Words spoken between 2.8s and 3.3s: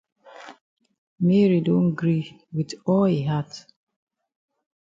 all yi